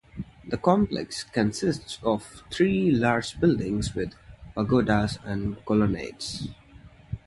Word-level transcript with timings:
The 0.47 0.57
complex 0.57 1.23
consists 1.23 1.99
of 2.01 2.41
three 2.49 2.89
large 2.89 3.39
buildings 3.39 3.93
with 3.93 4.15
pagodas 4.55 5.19
and 5.23 5.63
colonnades. 5.63 6.47